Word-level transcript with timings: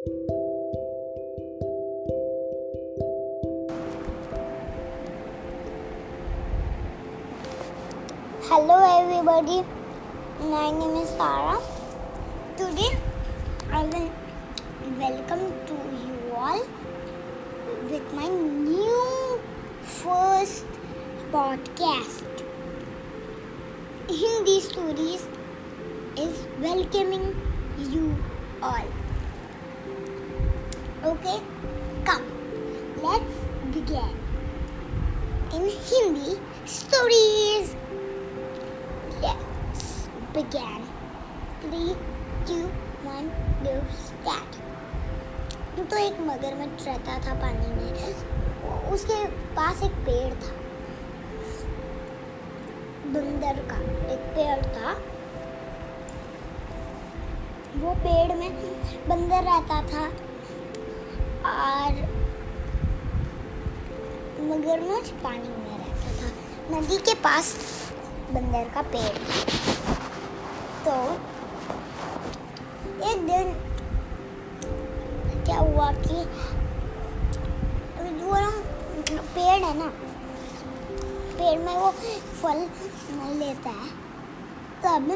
Hello 0.00 0.16
everybody, 8.80 9.62
my 10.40 10.70
name 10.70 10.96
is 11.02 11.10
Sarah. 11.10 11.60
Today 12.56 12.96
I 13.70 13.82
will 13.84 14.10
welcome 14.98 15.52
to 15.66 15.74
you 15.74 16.16
all 16.34 16.64
with 17.90 18.14
my 18.14 18.28
new 18.28 19.38
first 19.82 20.64
podcast. 21.30 22.24
Hindi 24.08 24.60
Stories 24.60 25.28
is 26.16 26.46
welcoming 26.58 27.36
you 27.90 28.16
all. 28.62 29.09
Okay, 31.02 31.40
come, 32.04 32.24
let's 33.02 33.32
begin. 33.72 34.12
In 35.54 35.64
Hindi 35.64 36.36
stories. 36.66 37.74
Let's 39.22 40.10
begin. 40.34 40.84
Three, 41.62 41.96
two, 42.44 42.68
one, 43.02 43.32
go, 43.64 43.80
start. 43.96 44.60
तो 45.80 45.96
एक 45.96 46.20
मगरमच्छ 46.20 46.86
रहता 46.86 47.18
था 47.26 47.34
पानी 47.40 47.72
में 47.74 48.90
उसके 48.92 49.24
पास 49.56 49.82
एक 49.82 49.92
पेड़ 50.06 50.32
था 50.34 50.54
बंदर 53.12 53.62
का 53.70 53.78
एक 54.12 54.32
पेड़ 54.34 54.64
था 54.74 54.92
वो 57.76 57.94
पेड़ 58.04 58.36
में 58.38 58.50
बंदर 59.08 59.42
रहता 59.44 59.82
था 59.92 60.10
और 61.46 61.92
मगरमच्छ 64.50 65.10
पानी 65.22 65.48
में 65.48 65.76
रहता 65.78 66.10
था। 66.18 66.28
नदी 66.70 66.96
के 66.98 67.14
पास 67.22 67.54
बंदर 68.32 68.68
का 68.74 68.82
पेड़ 68.92 69.18
तो 70.84 70.94
एक 73.10 73.26
दिन 73.26 73.52
क्या 75.44 75.58
हुआ 75.58 75.90
कि 75.94 76.16
वो 78.22 78.36
ना 78.36 78.50
पेड़ 79.34 79.62
है 79.62 79.72
ना, 79.78 79.86
पेड़ 81.38 81.58
में 81.58 81.76
वो 81.76 81.90
फल 82.42 82.58
लेता 83.38 83.70
है। 83.70 83.88
तब 84.82 85.10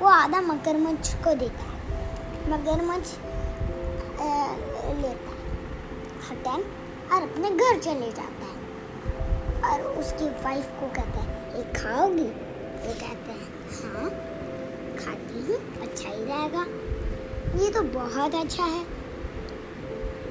वो 0.00 0.08
आधा 0.08 0.40
मगरमच्छ 0.40 1.14
को 1.24 1.34
देता 1.34 1.64
है 1.64 2.50
मगरमच्छ 2.50 3.08
लेता 4.20 5.30
है। 5.30 5.44
हर 6.22 6.60
और 7.12 7.22
अपने 7.22 7.50
घर 7.50 7.78
चले 7.78 8.12
जाता 8.12 8.44
है। 8.44 8.64
और 9.62 9.80
उसकी 9.82 10.24
वाइफ 10.24 10.66
को 10.80 10.86
कहता 10.86 11.20
है, 11.20 11.58
ये 11.58 11.72
खाओगी? 11.72 12.44
वो 12.84 12.94
कहते 12.94 13.32
हैं 13.32 13.54
हाँ 13.70 14.10
खाती 14.96 15.38
हूँ 15.38 15.82
अच्छा 15.82 16.08
ही 16.08 16.24
रहेगा। 16.24 16.66
ये 17.64 17.70
तो 17.70 17.82
बहुत 17.82 18.34
अच्छा 18.34 18.64
है। 18.64 18.84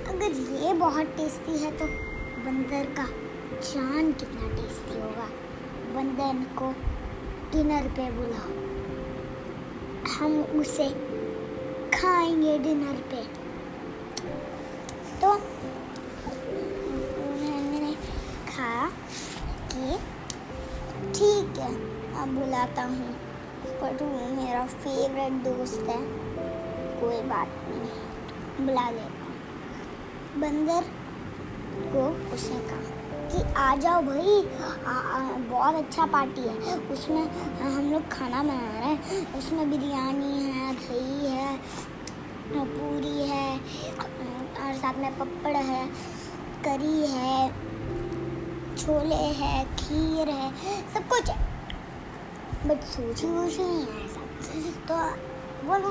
अगर 0.07 0.31
ये 0.65 0.73
बहुत 0.73 1.05
टेस्टी 1.05 1.57
है 1.57 1.71
तो 1.71 1.85
बंदर 2.45 2.85
का 2.85 3.05
जान 3.59 4.11
कितना 4.11 4.55
टेस्टी 4.55 5.01
होगा। 5.01 5.29
बंदर 5.95 6.55
को 6.55 6.71
डिनर 7.51 7.87
पे 7.87 8.11
बुलाओ। 8.11 8.73
हम 10.13 10.59
उसे 10.59 10.89
खाएँगे 11.89 12.57
डिनर 12.57 12.93
पे। 12.93 13.42
है। 21.63 21.73
अब 22.13 22.29
बुलाता 22.29 22.83
हूँ। 22.83 23.13
पर 23.81 23.95
तू 23.97 24.05
मेरा 24.35 24.65
फेवरेट 24.65 25.33
दोस्त 25.43 25.85
है। 25.89 26.01
कोई 26.99 27.21
बात 27.21 27.47
नहीं। 27.67 28.65
बुला 28.65 28.89
लेता 28.89 29.23
हूँ। 29.23 30.41
बंदर 30.41 30.83
को 31.93 32.03
उसने 32.35 32.59
कहा 32.59 32.91
कि 33.29 33.53
आ 33.53 33.75
जाओ 33.75 34.01
भाई। 34.01 34.41
बहुत 35.49 35.75
अच्छा 35.75 36.05
पार्टी 36.05 36.41
है। 36.41 36.77
उसमें 36.89 37.23
हम 37.61 37.91
लोग 37.91 38.07
खाना 38.09 38.43
बना 38.43 38.79
रहे 38.79 38.89
हैं। 38.89 39.33
उसमें 39.37 39.69
बिरयानी 39.71 40.43
है, 40.43 40.73
दही 40.75 41.31
है, 41.31 41.57
पूरी 42.55 43.29
है, 43.29 43.57
और 43.57 44.73
साथ 44.73 44.93
में 44.93 45.17
पपड़ 45.19 45.55
है, 45.55 45.85
करी 46.67 47.07
है, 47.11 47.49
छोले 48.77 49.15
है, 49.15 49.65
खीर 49.75 50.29
है, 50.29 50.51
सब 50.93 51.07
कुछ 51.09 51.29
है। 51.29 51.52
बट 52.67 52.83
सोची 52.85 53.27
वोची 53.27 53.63
नहीं 53.63 53.85
है 53.85 54.05
ऐसा 54.05 54.21
तो 54.89 54.97
बोलो 55.67 55.89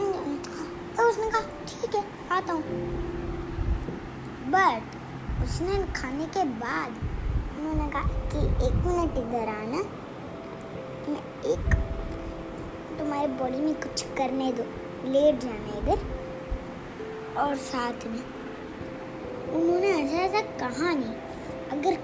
तो 0.97 1.09
उसने 1.09 1.31
कहा 1.31 1.41
ठीक 1.69 1.95
है 1.95 2.05
आता 2.31 2.53
हूँ 2.53 2.63
बट 4.51 4.83
उसने 5.45 5.83
खाने 5.93 6.27
के 6.27 6.45
बाद 6.61 6.91
उन्होंने 7.59 7.91
कहा 7.91 8.09
कि 8.33 8.39
एक 8.67 8.75
मिनट 8.87 9.19
इधर 9.19 9.49
आना। 9.49 9.83
मैं 11.09 11.23
एक, 11.45 11.75
तुम्हारे 12.99 13.27
बॉडी 13.41 13.61
में 13.61 13.75
कुछ 13.75 14.03
करने 14.19 14.51
दो। 14.53 14.65
लेट 15.13 15.41
जाना 15.41 15.79
इधर। 15.79 15.99
और 17.41 17.55
साथ 17.57 18.07
में, 18.07 18.23
उन्होंने 19.53 19.89
ऐसा 19.89 20.17
ऐसा 20.17 20.41
कहा 20.59 20.93
नहीं। 20.95 21.15
अगर 21.73 21.97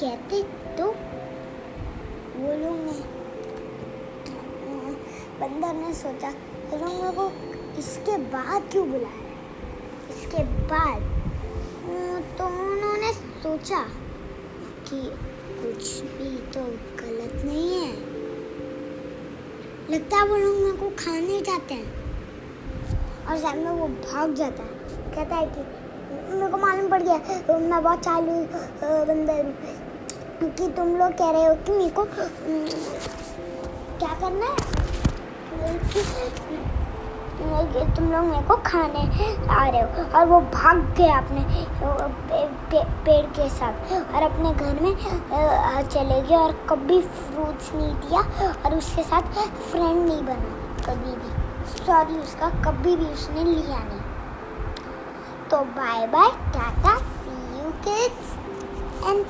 कहते 0.00 0.42
तो 0.76 0.86
वो 2.36 2.56
लोग 2.56 2.76
बंदर 5.40 5.74
ने 5.74 5.92
सोचा 5.94 6.30
तो 6.70 6.76
लोग 6.76 7.14
को 7.16 7.24
इसके 7.78 8.16
बाद 8.30 8.62
क्यों 8.72 8.84
बुलाया 8.90 9.26
इसके 10.10 10.42
बाद? 10.70 11.02
तो 12.38 12.46
उन्होंने 12.46 13.12
सोचा 13.12 13.80
कि 14.88 15.00
कुछ 15.60 16.00
भी 16.14 16.30
तो 16.52 16.60
गलत 17.00 17.44
नहीं 17.44 17.68
है। 17.74 17.92
लगता 19.90 20.16
है 20.16 20.28
वो 20.28 20.36
लोग 20.36 20.56
मेरे 20.56 20.76
को 20.76 20.88
खाने 20.98 21.40
जाते 21.40 21.74
हैं। 21.74 21.88
और 23.26 23.56
में 23.56 23.70
वो 23.70 23.88
भाग 23.88 24.34
जाता 24.34 24.62
है। 24.62 25.14
कहता 25.14 25.36
है 25.36 25.46
कि, 25.46 25.60
मेरे 26.34 26.50
को 26.50 26.56
मालूम 26.56 26.88
पड़ 26.90 27.02
गया 27.02 27.18
तो 27.18 27.58
मैं 27.58 27.82
बहुत 27.82 28.00
चालू 28.00 28.34
बंदर 29.04 29.54
कि 30.42 30.68
तुम 30.72 30.96
लोग 30.96 31.12
कह 31.12 31.30
रहे 31.30 31.46
हो 31.46 31.54
कि 31.56 31.72
मेरे 31.72 31.90
को 31.90 32.04
क्या 33.98 34.14
करना 34.20 34.46
है? 34.46 34.77
कि 37.72 37.84
तुम 37.96 38.04
लोग 38.12 38.24
मेरे 38.24 38.42
को 38.48 38.56
खाने 38.66 39.02
आ 39.54 39.66
रहे 39.68 39.80
हो। 39.80 40.04
और 40.18 40.26
वो 40.26 40.40
भाग 40.54 40.76
गए 40.98 41.10
अपने 41.12 41.42
पेड़ 43.04 43.26
के 43.38 43.48
साथ। 43.48 43.92
और 43.92 44.22
अपने 44.22 44.52
घर 44.54 44.80
में 44.82 44.94
चले 45.88 46.20
गए 46.20 46.36
और 46.36 46.52
कभी 46.70 47.00
फ्रूट्स 47.00 47.72
नहीं 47.74 47.94
दिया 47.94 48.20
और 48.66 48.74
उसके 48.74 49.02
साथ 49.02 49.22
फ्रेंड 49.70 50.06
नहीं 50.06 50.22
बना 50.22 50.50
कभी 50.86 51.12
भी। 51.16 51.30
सॉरी 51.76 52.18
उसका 52.20 52.48
कभी 52.64 52.96
भी 52.96 53.06
उसने 53.06 53.44
लिया 53.44 53.78
नहीं। 53.78 54.02
तो 55.50 55.56
bye 55.76 56.06
bye 56.14 56.30
tata 56.54 56.96
see 56.96 57.36
you 57.58 57.70
kids 57.86 58.26
and 59.08 59.26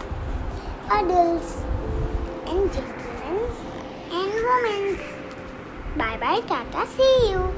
adults 0.97 1.50
and 2.50 2.65
gentlemen 2.75 3.41
and 4.19 4.32
women. 4.47 4.84
Bye 5.98 6.16
bye, 6.16 6.41
Tata, 6.47 6.86
see 6.86 7.31
you. 7.31 7.53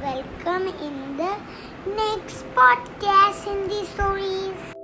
Welcome 0.00 0.68
in 0.86 1.16
the 1.16 1.34
next 1.96 2.44
podcast 2.54 3.48
in 3.50 3.68
the 3.68 3.84
stories. 3.86 4.81